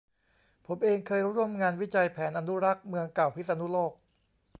[0.65, 3.91] ผมเองเคยร่วมงานวิจัยแผนอนุรักษ์เมืองเก่าพิษณุโลก